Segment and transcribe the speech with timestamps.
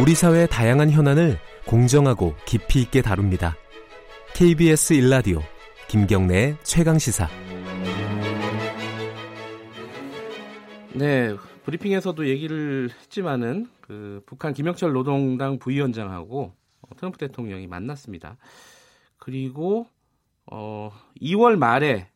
[0.00, 3.56] 우리 사회의 다양한 현안을 공정하고 깊이 있게 다룹니다.
[4.32, 5.40] KBS 일라디오
[5.88, 7.26] 김경래의 최강 시사.
[10.94, 11.34] 네,
[11.64, 16.52] 브리핑에서도 얘기를 했지만은 그 북한 김영철 노동당 부위원장하고
[16.96, 18.36] 트럼프 대통령이 만났습니다.
[19.16, 19.88] 그리고
[20.46, 22.08] 어 2월 말에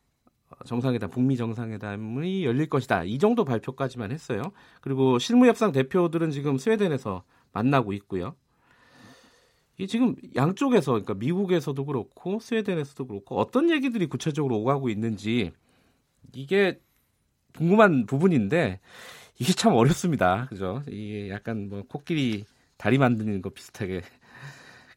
[0.65, 3.03] 정상회담, 북미 정상회담이 열릴 것이다.
[3.03, 4.41] 이 정도 발표까지만 했어요.
[4.79, 8.35] 그리고 실무협상 대표들은 지금 스웨덴에서 만나고 있고요.
[9.77, 15.51] 이 지금 양쪽에서 그러니까 미국에서도 그렇고 스웨덴에서도 그렇고 어떤 얘기들이 구체적으로 오가고 있는지
[16.33, 16.79] 이게
[17.55, 18.79] 궁금한 부분인데
[19.39, 20.45] 이게 참 어렵습니다.
[20.49, 20.83] 그죠?
[20.87, 22.45] 이게 약간 뭐 코끼리
[22.77, 24.01] 다리 만드는 거 비슷하게.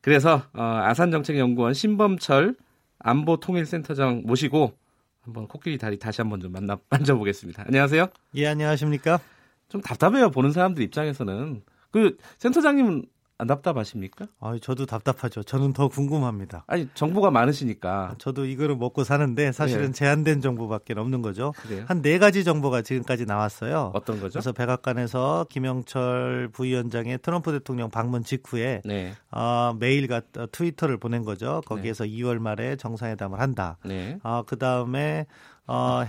[0.02, 2.55] 그래서 어, 아산정책연구원 신범철
[2.98, 4.73] 안보통일센터장 모시고
[5.23, 7.64] 한번 코끼리 다리 다시 한번 좀 만나 만져보겠습니다.
[7.66, 8.06] 안녕하세요.
[8.36, 9.20] 예, 안녕하십니까?
[9.69, 10.30] 좀 답답해요.
[10.30, 11.62] 보는 사람들 입장에서는.
[11.97, 13.06] 그 센터장님은
[13.39, 14.27] 안 답답하십니까?
[14.41, 15.42] 아, 저도 답답하죠.
[15.42, 16.64] 저는 더 궁금합니다.
[16.66, 18.11] 아니 정보가 많으시니까.
[18.11, 19.92] 아, 저도 이거를 먹고 사는데 사실은 네.
[19.92, 21.52] 제한된 정보밖에 없는 거죠.
[21.86, 23.92] 한 네 가지 정보가 지금까지 나왔어요.
[23.94, 24.33] 어떤 거죠?
[24.33, 29.12] 그래서 백악관에서 김영철 부위원장의 트럼프 대통령 방문 직후에 네.
[29.30, 30.20] 어, 메일과
[30.52, 31.62] 트위터를 보낸 거죠.
[31.67, 32.11] 거기에서 네.
[32.11, 33.77] 2월 말에 정상회담을 한다.
[33.84, 34.19] 네.
[34.22, 35.27] 어, 그 다음에
[35.67, 36.05] 어,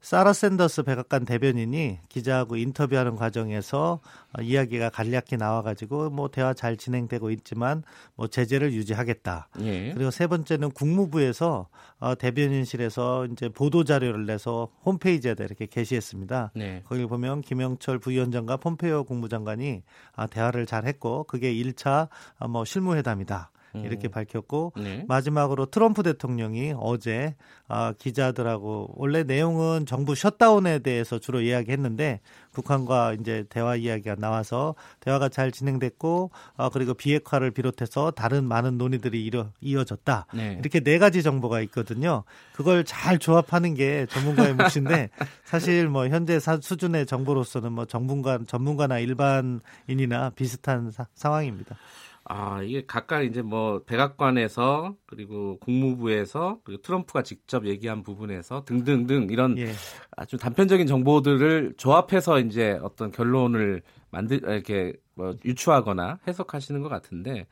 [0.00, 4.00] 사라 샌더스 백악관 대변인이 기자하고 인터뷰하는 과정에서
[4.32, 7.82] 어, 이야기가 간략히 나와가지고 뭐 대화 잘 진행되고 있지만
[8.14, 9.48] 뭐 제재를 유지하겠다.
[9.62, 9.92] 예.
[9.94, 16.52] 그리고 세 번째는 국무부에서 어, 대변인실에서 이제 보도 자료를 내서 홈페이지에다 이렇게 게시했습니다.
[16.54, 16.82] 네.
[16.86, 19.82] 거기 보면 김영철 부위원장과 폼페이오 국무장관이
[20.14, 22.08] 아, 대화를 잘 했고 그게 1차
[22.38, 23.50] 아, 뭐 실무회담이다.
[23.84, 24.10] 이렇게 음.
[24.10, 25.04] 밝혔고 네.
[25.08, 27.34] 마지막으로 트럼프 대통령이 어제
[27.68, 32.20] 아, 기자들하고 원래 내용은 정부 셧다운에 대해서 주로 이야기했는데
[32.52, 39.26] 북한과 이제 대화 이야기가 나와서 대화가 잘 진행됐고 아, 그리고 비핵화를 비롯해서 다른 많은 논의들이
[39.26, 40.26] 이어, 이어졌다.
[40.32, 40.56] 네.
[40.60, 42.24] 이렇게 네 가지 정보가 있거든요.
[42.54, 45.10] 그걸 잘 조합하는 게 전문가의 몫인데
[45.44, 51.76] 사실 뭐 현재 수준의 정보로서는 뭐 전문가 전문가나 일반인이나 비슷한 사, 상황입니다.
[52.28, 59.56] 아, 이게 각각 이제 뭐 백악관에서 그리고 국무부에서 그리고 트럼프가 직접 얘기한 부분에서 등등등 이런
[59.58, 59.72] 예.
[60.16, 67.46] 아주 단편적인 정보들을 조합해서 이제 어떤 결론을 만들 이렇게 뭐 유추하거나 해석하시는 것 같은데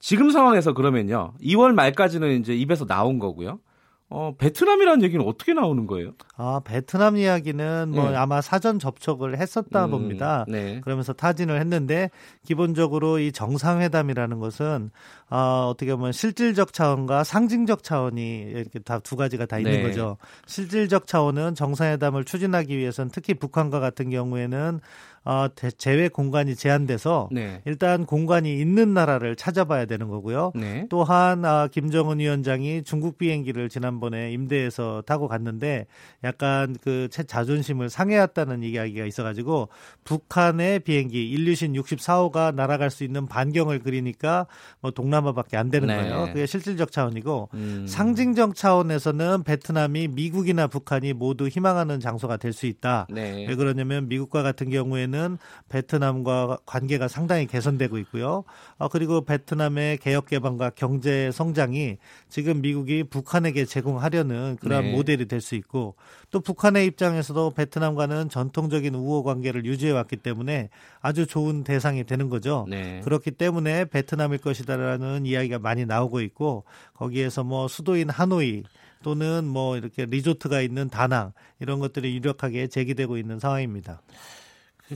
[0.00, 1.34] 지금 상황에서 그러면요.
[1.40, 3.60] 2월 말까지는 이제 입에서 나온 거고요.
[4.08, 6.12] 어, 베트남이라는 얘기는 어떻게 나오는 거예요?
[6.36, 8.16] 아, 베트남 이야기는 뭐 네.
[8.16, 10.44] 아마 사전 접촉을 했었다 음, 봅니다.
[10.48, 10.80] 네.
[10.82, 12.10] 그러면서 타진을 했는데
[12.44, 14.90] 기본적으로 이 정상회담이라는 것은
[15.28, 19.82] 어, 어떻게 보면 실질적 차원과 상징적 차원이 이렇게 다 두 가지가 다 있는 네.
[19.82, 20.16] 거죠.
[20.46, 24.80] 실질적 차원은 정상회담을 추진하기 위해서는 특히 북한과 같은 경우에는
[25.26, 27.60] 어, 제외 공간이 제한돼서 네.
[27.64, 30.52] 일단 공간이 있는 나라를 찾아봐야 되는 거고요.
[30.54, 30.86] 네.
[30.90, 35.86] 또한 아, 김정은 위원장이 중국 비행기를 지난번에 임대해서 타고 갔는데
[36.24, 39.68] 약간 그 자존심을 상해했다는 이야기가 있어가지고
[40.04, 44.46] 북한의 비행기 인류신 64호가 날아갈 수 있는 반경을 그리니까
[44.80, 45.96] 뭐 동남아밖에 안 되는 네.
[45.96, 46.26] 거예요.
[46.32, 47.86] 그게 실질적 차원이고 음.
[47.86, 53.06] 상징적 차원에서는 베트남이 미국이나 북한이 모두 희망하는 장소가 될 수 있다.
[53.10, 53.46] 네.
[53.46, 55.38] 왜 그러냐면 미국과 같은 경우에는 경우에는
[55.68, 58.44] 베트남과 관계가 상당히 개선되고 있고요.
[58.78, 61.96] 어, 그리고 베트남의 개혁 개방과 경제 성장이
[62.28, 64.92] 지금 미국이 북한에게 제공하려는 그러한 네.
[64.92, 65.94] 모델이 될 수 있고
[66.32, 72.66] 또 북한의 입장에서도 베트남과는 전통적인 우호 관계를 유지해 왔기 때문에 아주 좋은 대상이 되는 거죠.
[72.68, 73.00] 네.
[73.04, 78.64] 그렇기 때문에 베트남일 것이다라는 이야기가 많이 나오고 있고 거기에서 뭐 수도인 하노이
[79.04, 84.00] 또는 뭐 이렇게 리조트가 있는 다낭 이런 것들이 유력하게 제기되고 있는 상황입니다.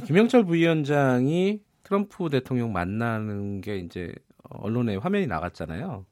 [0.06, 4.12] 김영철 부위원장이 트럼프 대통령 만나는 게 이제
[4.49, 6.06] 언론에 화면이 나갔잖아요.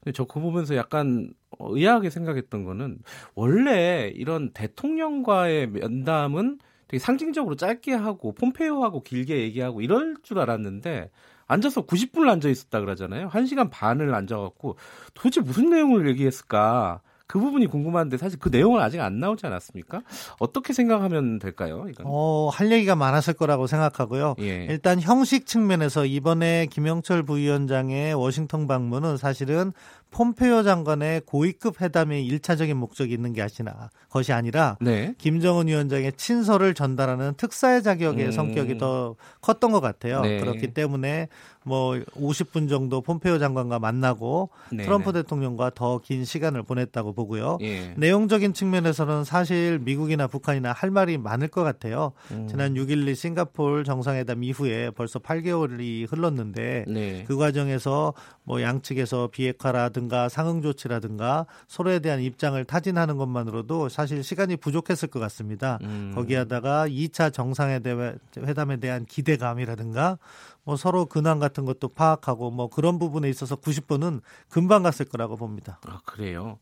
[0.00, 2.98] 근데 저그 보면서 약간 의아하게 생각했던 거는
[3.34, 6.58] 원래 이런 대통령과의 면담은
[6.88, 11.10] 되게 상징적으로 짧게 하고 폼페이오하고 길게 얘기하고 이럴 줄 알았는데
[11.46, 13.28] 앉아서 90분을 앉아 있었다 그러잖아요.
[13.28, 14.76] 1시간 반을 앉아 갖고
[15.14, 17.00] 도대체 무슨 내용을 얘기했을까?
[17.32, 20.02] 그 부분이 궁금한데 사실 그 내용은 아직 안 나오지 않았습니까?
[20.38, 21.86] 어떻게 생각하면 될까요?
[21.88, 22.04] 이건?
[22.06, 24.34] 어, 할 얘기가 많았을 거라고 생각하고요.
[24.40, 24.66] 예.
[24.68, 29.72] 일단 형식 측면에서 이번에 김영철 부위원장의 워싱턴 방문은 사실은
[30.10, 35.14] 폼페이오 장관의 고위급 회담의 일차적인 목적이 있는 게 아시나 것이 아니라 네.
[35.16, 38.32] 김정은 위원장의 친서를 전달하는 특사의 자격의 음.
[38.32, 40.20] 성격이 더 컸던 것 같아요.
[40.20, 40.38] 네.
[40.38, 41.28] 그렇기 때문에
[41.64, 45.22] 뭐 50분 정도 폼페이오 장관과 만나고 네 트럼프 네.
[45.22, 47.58] 대통령과 더 긴 시간을 보냈다고 보 고요.
[47.60, 47.94] 예.
[47.96, 52.12] 내용적인 측면에서는 사실 미국이나 북한이나 할 말이 많을 것 같아요.
[52.30, 52.48] 음.
[52.48, 57.24] 지난 6.12 싱가폴 정상회담 이후에 벌써 8개월이 흘렀는데 네.
[57.26, 58.14] 그 과정에서
[58.44, 65.78] 뭐 양측에서 비핵화라든가 상응 조치라든가 서로에 대한 입장을 타진하는 것만으로도 사실 시간이 부족했을 것 같습니다.
[65.82, 66.12] 음.
[66.14, 70.18] 거기에다가 2차 정상회담에 대한 기대감이라든가
[70.64, 75.80] 뭐 서로 근황 같은 것도 파악하고 뭐 그런 부분에 있어서 90분은 금방 갔을 거라고 봅니다.
[75.86, 76.58] 아, 그래요.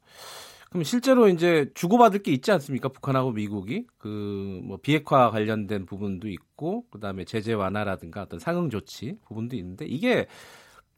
[0.70, 2.88] 그럼 실제로 이제 주고받을 게 있지 않습니까?
[2.88, 9.56] 북한하고 미국이 그 뭐 비핵화 관련된 부분도 있고 그다음에 제재 완화라든가 어떤 상응 조치 부분도
[9.56, 10.26] 있는데 이게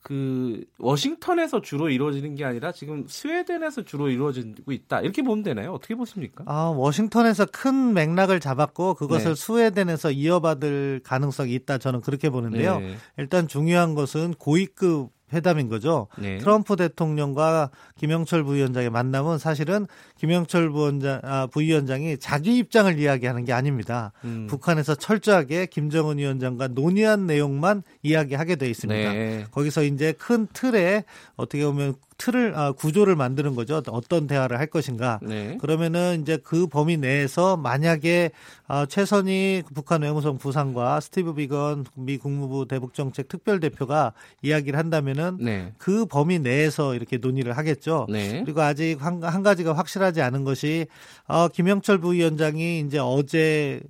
[0.02, 5.72] 그 워싱턴에서 주로 이루어지는 게 아니라 지금 스웨덴에서 주로 이루어지고 있다 이렇게 보면 되나요?
[5.72, 6.42] 어떻게 보십니까?
[6.46, 9.40] 아 워싱턴에서 큰 맥락을 잡았고 그것을 네.
[9.40, 12.80] 스웨덴에서 이어받을 가능성이 있다 저는 그렇게 보는데요.
[12.80, 12.96] 네.
[13.16, 16.08] 일단 중요한 것은 고위급 회담인 거죠.
[16.18, 16.38] 네.
[16.38, 19.86] 트럼프 대통령과 김영철 부위원장의 만남은 사실은
[20.18, 24.12] 김영철 부위원장, 아, 부위원장이 자기 입장을 이야기하는 게 아닙니다.
[24.24, 24.46] 음.
[24.48, 29.12] 북한에서 철저하게 김정은 위원장과 논의한 내용만 이야기하게 돼 있습니다.
[29.12, 29.44] 네.
[29.50, 31.04] 거기서 이제 큰 틀에
[31.36, 33.82] 어떻게 보면 틀을 아, 구조를 만드는 거죠.
[33.88, 35.18] 어떤 대화를 할 것인가.
[35.22, 35.56] 네.
[35.60, 38.30] 그러면은 이제 그 범위 내에서 만약에
[38.66, 44.12] 아, 최선희 북한 외무성 부상과 스티브 비건 미 국무부 대북정책 특별대표가
[44.42, 45.72] 이야기를 한다면은 네.
[45.78, 48.06] 그 범위 내에서 이렇게 논의를 하겠죠.
[48.10, 48.42] 네.
[48.44, 50.86] 그리고 아직 한, 한 가지가 확실하지 않은 것이
[51.26, 53.80] 어, 김영철 부위원장이 이제 어제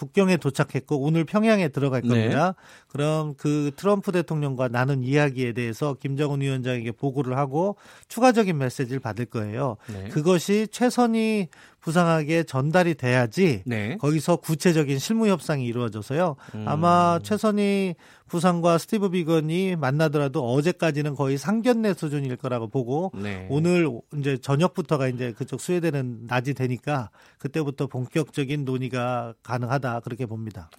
[0.00, 2.08] 북경에 도착했고 오늘 평양에 들어갈 네.
[2.08, 2.54] 겁니다.
[2.56, 2.89] 네.
[2.92, 7.76] 그럼 그 트럼프 대통령과 나눈 이야기에 대해서 김정은 위원장에게 보고를 하고
[8.08, 9.76] 추가적인 메시지를 받을 거예요.
[9.92, 10.08] 네.
[10.08, 11.48] 그것이 최선이
[11.80, 13.96] 부상하게 전달이 돼야지 네.
[13.98, 16.36] 거기서 구체적인 실무 협상이 이루어져서요.
[16.56, 16.64] 음.
[16.68, 17.94] 아마 최선희
[18.26, 23.46] 부상과 스티브 비건이 만나더라도 어제까지는 거의 상견례 수준일 거라고 보고 네.
[23.50, 23.88] 오늘
[24.18, 30.70] 이제 저녁부터가 이제 그쪽 스웨덴은 낮이 되니까 그때부터 본격적인 논의가 가능하다 그렇게 봅니다.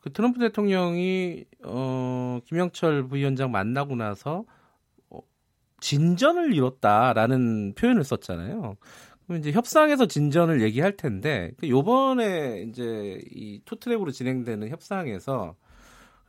[0.00, 4.44] 그 트럼프 대통령이 어 김영철 부위원장 만나고 나서
[5.10, 5.20] 어,
[5.80, 8.76] 진전을 이뤘다라는 표현을 썼잖아요.
[9.26, 15.54] 그럼 이제 협상에서 진전을 얘기할 텐데 그 요번에 이제 이 투트랙으로 진행되는 협상에서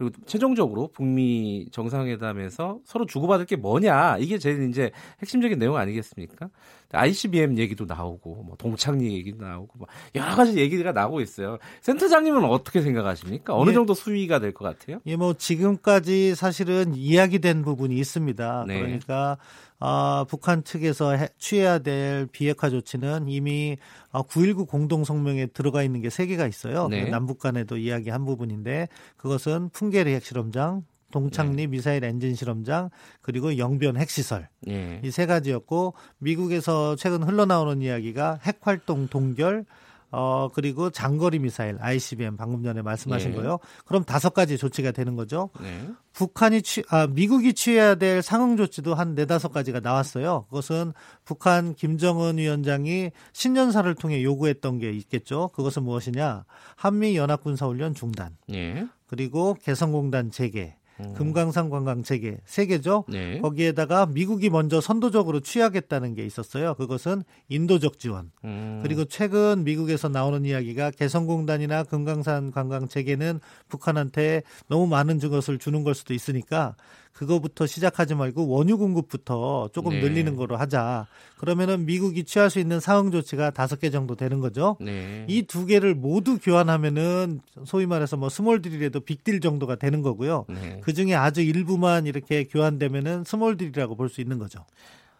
[0.01, 4.89] 그리고 최종적으로 북미 정상회담에서 서로 주고받을 게 뭐냐 이게 제일 이제
[5.19, 6.50] 핵심적인 내용 아니겠습니까?
[6.92, 11.59] ICBM 얘기도 나오고 뭐 동창리 얘기도 나오고 뭐 여러 가지 얘기가 나오고 있어요.
[11.81, 13.56] 센터장님은 어떻게 생각하십니까?
[13.56, 13.74] 어느 예.
[13.74, 15.00] 정도 수위가 될 것 같아요?
[15.06, 18.65] 예, 뭐 지금까지 사실은 이야기된 부분이 있습니다.
[18.68, 18.80] 네.
[18.81, 19.38] 그러니까
[19.81, 23.78] 어, 북한 측에서 해, 취해야 될 비핵화 조치는 이미
[24.12, 26.88] 어, 9.19 공동성명에 들어가 있는 게 세 개가 있어요.
[26.89, 27.10] 네.
[27.10, 31.68] 남북 간에도 이야기한 부분인데 그것은 풍계리 핵실험장, 동창리 네.
[31.68, 32.89] 미사일 엔진 실험장
[33.22, 35.01] 그리고 영변 핵시설 네.
[35.04, 39.66] 이세 가지였고 미국에서 최근 흘러나오는 이야기가 핵활동 동결
[40.11, 43.37] 어 그리고 장거리 미사일 ICBM 방금 전에 말씀하신 네.
[43.37, 43.59] 거요.
[43.85, 45.49] 그럼 다섯 가지 조치가 되는 거죠.
[45.61, 45.89] 네.
[46.13, 50.45] 북한이 취, 아 미국이 취해야 될 상응 조치도 한 네다섯 가지가 나왔어요.
[50.49, 50.93] 그것은
[51.23, 55.49] 북한 김정은 위원장이 신년사를 통해 요구했던 게 있겠죠.
[55.53, 56.43] 그것은 무엇이냐?
[56.75, 58.35] 한미 연합 군사 훈련 중단.
[58.47, 58.85] 네.
[59.07, 60.75] 그리고 개성공단 재개.
[60.99, 61.13] 음.
[61.13, 63.05] 금강산 관광 체계 세 개죠.
[63.07, 63.39] 네.
[63.39, 66.73] 거기에다가 미국이 먼저 선도적으로 취하겠다는 게 있었어요.
[66.75, 68.31] 그것은 인도적 지원.
[68.43, 68.81] 음.
[68.83, 73.39] 그리고 최근 미국에서 나오는 이야기가 개성공단이나 금강산 관광 체계는
[73.69, 76.75] 북한한테 너무 많은 것을 주는 걸 수도 있으니까
[77.13, 80.01] 그거부터 시작하지 말고 원유 공급부터 조금 네.
[80.01, 81.07] 늘리는 거로 하자.
[81.37, 84.77] 그러면은 미국이 취할 수 있는 상응 조치가 다섯 개 정도 되는 거죠.
[84.80, 85.25] 네.
[85.28, 90.45] 이 두 개를 모두 교환하면은 소위 말해서 뭐 small deal이라도 빅딜 정도가 되는 거고요.
[90.49, 90.80] 네.
[90.83, 94.65] 그 중에 아주 일부만 이렇게 교환되면은 small deal이라고 볼 수 있는 거죠.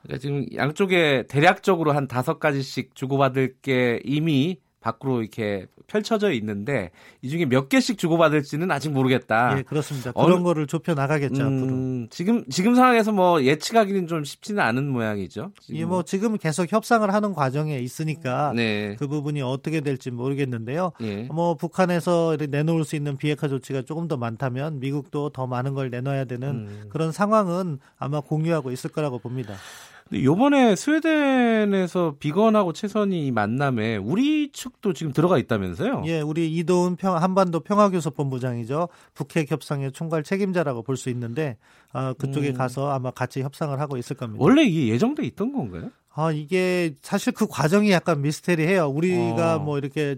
[0.04, 7.30] 그러니까 지금 양쪽에 대략적으로 한 다섯 가지씩 주고받을 게 이미 밖으로 이렇게 펼쳐져 있는데 이
[7.30, 9.58] 중에 몇 개씩 주고받을지는 아직 모르겠다.
[9.58, 10.12] 예, 그렇습니다.
[10.12, 12.08] 그런 어, 거를 좁혀 나가겠죠 음, 앞으로.
[12.10, 15.52] 지금 지금 상황에서 뭐 예측하기는 좀 쉽지는 않은 모양이죠.
[15.62, 15.80] 지금.
[15.80, 18.96] 예, 뭐 지금 계속 협상을 하는 과정에 있으니까 네.
[18.98, 20.92] 그 부분이 어떻게 될지 모르겠는데요.
[21.02, 21.24] 예.
[21.24, 26.26] 뭐 북한에서 내놓을 수 있는 비핵화 조치가 조금 더 많다면 미국도 더 많은 걸 내놔야
[26.26, 26.86] 되는 음.
[26.90, 29.56] 그런 상황은 아마 공유하고 있을 거라고 봅니다.
[30.14, 36.04] 이번에 스웨덴에서 비건하고 최선이 만남에 우리 측도 지금 들어가 있다면서요?
[36.06, 38.90] 예, 우리 이도훈 평, 한반도 평화교섭 본부장이죠.
[39.14, 41.58] 북핵 협상의 총괄 책임자라고 볼 수 있는데
[41.94, 42.54] 어, 그쪽에 음.
[42.54, 44.44] 가서 아마 같이 협상을 하고 있을 겁니다.
[44.44, 45.90] 원래 이게 예정돼 있던 건가요?
[46.14, 48.88] 아, 이게 사실 그 과정이 약간 미스테리해요.
[48.88, 49.60] 우리가 어.
[49.60, 50.18] 뭐 이렇게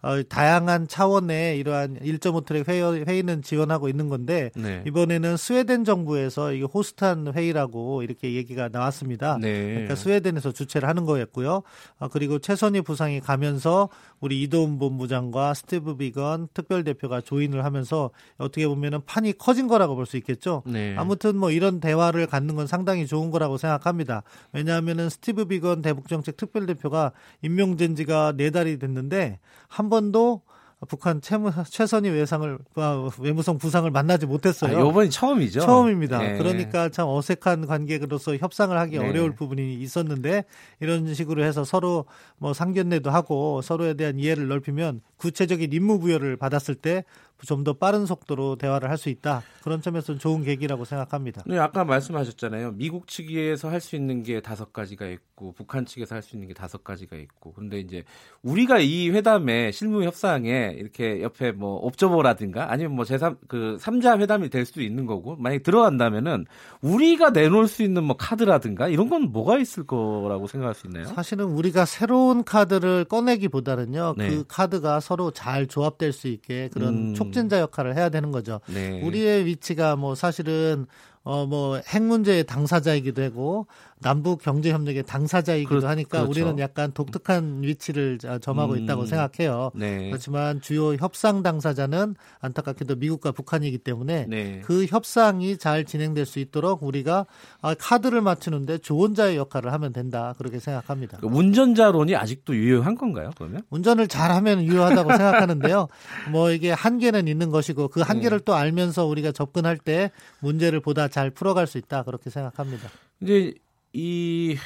[0.00, 4.82] 어, 다양한 차원의 이러한 1.5트랙 회의, 회의는 지원하고 있는 건데 네.
[4.86, 9.36] 이번에는 스웨덴 정부에서 이게 호스트한 회의라고 이렇게 얘기가 나왔습니다.
[9.38, 9.66] 네.
[9.72, 11.62] 그러니까 스웨덴에서 주최를 하는 거였고요.
[11.98, 18.66] 아, 그리고 최선희 부상이 가면서 우리 이도훈 본부장과 스티브 비건 특별 대표가 join을 하면서 어떻게
[18.66, 20.62] 보면은 판이 커진 거라고 볼 수 있겠죠.
[20.66, 20.94] 네.
[20.98, 24.22] 아무튼 뭐 이런 대화를 갖는 건 상당히 좋은 거라고 생각합니다.
[24.52, 27.12] 왜냐하면은 스티브 스티브 비건 대북정책 특별대표가
[27.42, 29.38] 임명된 지가 네 달이 됐는데
[29.68, 30.42] 한 번도
[30.88, 34.76] 북한 채무, 최선희 외상을 아, 외무성 부상을 만나지 못했어요.
[34.76, 35.60] 아, 이번이 처음이죠.
[35.60, 36.18] 처음입니다.
[36.18, 36.38] 네.
[36.38, 39.08] 그러니까 참 어색한 관계로서 협상을 하기 네.
[39.08, 40.44] 어려울 부분이 있었는데
[40.80, 42.04] 이런 식으로 해서 서로
[42.38, 47.04] 뭐 상견례도 하고 서로에 대한 이해를 넓히면 구체적인 임무 부여를 받았을 때
[47.46, 49.42] 좀 더 빠른 속도로 대화를 할 수 있다.
[49.62, 51.42] 그런 점에서는 좋은 계기라고 생각합니다.
[51.46, 52.72] 네, 아까 말씀하셨잖아요.
[52.72, 56.54] 미국 측에서 할 수 있는 게 다섯 가지가 있고 북한 측에서 할 수 있는 게
[56.54, 57.52] 다섯 가지가 있고.
[57.54, 58.04] 그런데 이제
[58.42, 64.48] 우리가 이 회담에 실무 협상에 이렇게 옆에 뭐 옵저버라든가 아니면 뭐 제3 그 3자 회담이
[64.50, 66.44] 될 수도 있는 거고 만약 들어간다면은
[66.82, 71.04] 우리가 내놓을 수 있는 뭐 카드라든가 이런 건 뭐가 있을 거라고 생각할 수 있나요?
[71.06, 74.14] 사실은 우리가 새로운 카드를 꺼내기보다는요.
[74.18, 74.28] 네.
[74.28, 77.14] 그 카드가 서로 잘 조합될 수 있게 그런 음.
[77.24, 78.60] 촉진자 역할을 해야 되는 거죠.
[78.66, 79.00] 네.
[79.02, 80.86] 우리의 위치가 뭐 사실은
[81.24, 83.66] 어 뭐 핵 문제의 당사자이기도 하고
[84.00, 86.30] 남북 경제 협력의 당사자이기도 그렇, 하니까 그렇죠.
[86.30, 89.70] 우리는 약간 독특한 위치를 점하고 음, 있다고 생각해요.
[89.74, 90.10] 네.
[90.10, 94.60] 그렇지만 주요 협상 당사자는 안타깝게도 미국과 북한이기 때문에 네.
[94.62, 97.24] 그 협상이 잘 진행될 수 있도록 우리가
[97.62, 101.16] 아, 카드를 맞추는데 조언자의 역할을 하면 된다 그렇게 생각합니다.
[101.18, 103.30] 그 운전자론이 아직도 유효한 건가요?
[103.38, 105.88] 그러면 운전을 잘하면 유효하다고 생각하는데요.
[106.30, 108.44] 뭐 이게 한계는 있는 것이고 그 한계를 네.
[108.44, 112.88] 또 알면서 우리가 접근할 때 문제를 보다 잘 풀어갈 수 있다 그렇게 생각합니다.
[113.20, 113.54] 이제
[113.92, 114.56] 이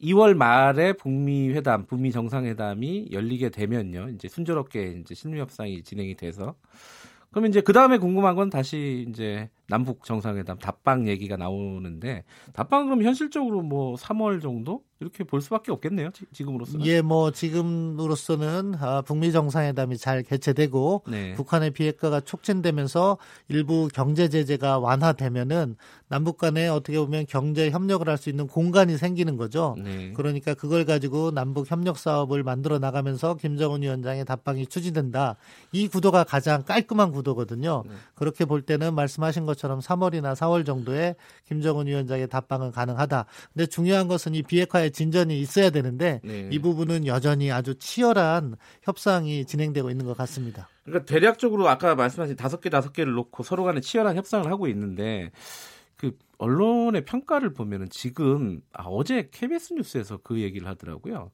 [0.00, 4.10] 2월 말에 북미 회담, 북미 정상회담이 열리게 되면요.
[4.10, 6.54] 이제 순조롭게 이제 실무 협상이 진행이 돼서
[7.30, 13.02] 그러면 이제 그 다음에 궁금한 건 다시 이제 남북 정상회담 답방 얘기가 나오는데 답방 그럼
[13.02, 16.10] 현실적으로 뭐 3월 정도 이렇게 볼 수밖에 없겠네요.
[16.32, 21.34] 지, 금으로서는 예, 뭐 지금으로서는 아, 북미 정상회담이 잘 개최되고 네.
[21.34, 25.76] 북한의 비핵화가 촉진되면서 일부 경제 제재가 완화되면은
[26.08, 29.76] 남북 간에 어떻게 보면 경제 협력을 할 수 있는 공간이 생기는 거죠.
[29.78, 30.12] 네.
[30.14, 35.36] 그러니까 그걸 가지고 남북 협력 사업을 만들어 나가면서 김정은 위원장의 답방이 추진된다.
[35.72, 37.84] 이 구도가 가장 깔끔한 구도거든요.
[37.86, 37.94] 네.
[38.14, 41.14] 그렇게 볼 때는 말씀하신 것처럼 3월이나 4월 정도에
[41.46, 43.26] 김정은 위원장의 답방은 가능하다.
[43.52, 46.48] 근데 중요한 것은 이 비핵화의 하나의 진전이 있어야 되는데 네.
[46.50, 50.68] 이 부분은 여전히 아주 치열한 협상이 진행되고 있는 것 같습니다.
[50.84, 55.30] 그러니까 대략적으로 아까 말씀하신 다섯 개 다섯 개를 놓고 서로 간에 치열한 협상을 하고 있는데
[55.96, 61.30] 그 언론의 평가를 보면은 지금 아, 어제 KBS 뉴스에서 그 얘기를 하더라고요.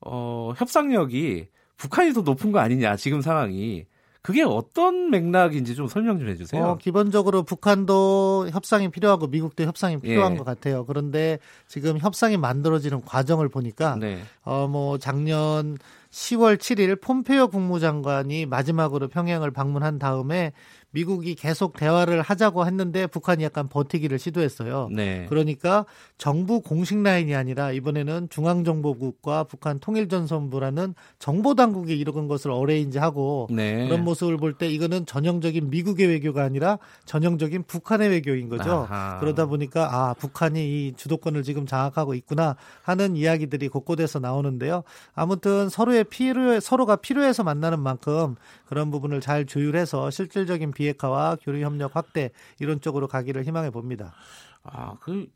[0.00, 3.86] 어, 협상력이 북한이 더 높은 거 아니냐 지금 상황이
[4.22, 6.62] 그게 어떤 맥락인지 좀 설명 좀 해주세요.
[6.62, 10.36] 어, 기본적으로 북한도 협상이 필요하고 미국도 협상이 필요한 예.
[10.36, 10.84] 것 같아요.
[10.84, 14.20] 그런데 지금 협상이 만들어지는 과정을 보니까 네.
[14.44, 15.78] 어뭐 작년
[16.10, 20.52] 10월 7일 폼페이오 국무장관이 마지막으로 평양을 방문한 다음에
[20.92, 24.88] 미국이 계속 대화를 하자고 했는데 북한이 약간 버티기를 시도했어요.
[24.92, 25.26] 네.
[25.28, 25.86] 그러니까
[26.18, 33.86] 정부 공식 라인이 아니라 이번에는 중앙정보국과 북한 통일전선부라는 정보당국이 이런 것을 어레인지하고 네.
[33.86, 38.88] 그런 모습을 볼 때 이거는 전형적인 미국의 외교가 아니라 전형적인 북한의 외교인 거죠.
[38.90, 39.20] 아하.
[39.20, 44.82] 그러다 보니까 아 북한이 이 주도권을 지금 장악하고 있구나 하는 이야기들이 곳곳에서 나오는데요.
[45.14, 51.96] 아무튼 서로의 필요 서로가 필요해서 만나는 만큼 그런 부분을 잘 조율해서 실질적인 비핵화와 교류 협력
[51.96, 54.12] 확대 이런 쪽으로 가기를 희망해 봅니다.
[54.62, 55.28] 아, 그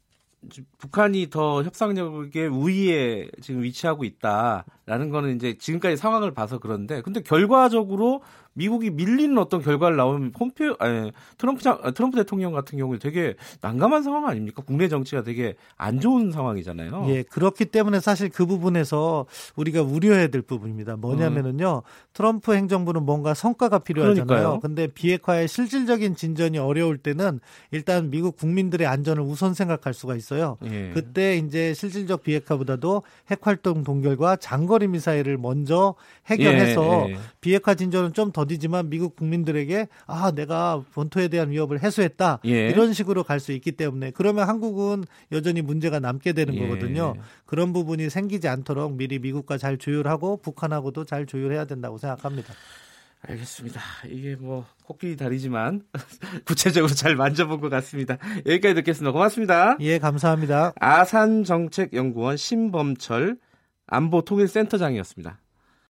[0.79, 8.23] 북한이 더 협상력의 우위에 지금 위치하고 있다라는 거는 이제 지금까지 상황을 봐서 그런데 근데 결과적으로
[8.55, 13.35] 미국이 밀리는 어떤 결과를 나오면 폼페 아니, 트럼프 장, 아, 트럼프 대통령 같은 경우에 되게
[13.61, 14.63] 난감한 상황 아닙니까?
[14.65, 17.07] 국내 정치가 되게 안 좋은 상황이잖아요.
[17.09, 20.97] 예, 그렇기 때문에 사실 그 부분에서 우리가 우려해야 될 부분입니다.
[20.97, 21.83] 뭐냐면은요.
[21.85, 21.89] 음.
[22.13, 24.27] 트럼프 행정부는 뭔가 성과가 필요하잖아요.
[24.27, 24.61] 그러니까요.
[24.61, 27.41] 근데 비핵화의 실질적인 진전이 어려울 때는
[27.73, 30.57] 일단 미국 국민들의 안전을 우선 생각할 수가 있어요.
[30.65, 30.93] 예.
[30.95, 35.97] 그때 이제 실질적 비핵화보다도 핵 활동 동결과 장거리 미사일을 먼저
[36.27, 37.19] 해결해서 예, 예.
[37.41, 42.69] 비핵화 진전은 좀더 어디지만 미국 국민들에게 아 내가 본토에 대한 위협을 해소했다 예.
[42.69, 46.61] 이런 식으로 갈 수 있기 때문에 그러면 한국은 여전히 문제가 남게 되는 예.
[46.61, 47.15] 거거든요.
[47.47, 52.55] 그런 부분이 생기지 않도록 미리 미국과 잘 조율하고 북한하고도 잘 조율해야 된다고 생각합니다.
[53.27, 53.81] 알겠습니다.
[54.09, 55.83] 이게 뭐 코끼리 다리지만
[56.47, 58.19] 구체적으로 잘 만져본 것 같습니다.
[58.47, 59.13] 여기까지 듣겠습니다.
[59.13, 59.77] 고맙습니다.
[59.81, 60.73] 예, 감사합니다.
[60.81, 63.37] 아산정책연구원 신범철
[63.87, 65.39] 안보통일센터장이었습니다.